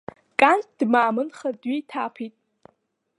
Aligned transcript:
Кан 0.39 0.59
дмаамынха 0.77 1.49
дҩеиҭаԥеит. 1.59 2.35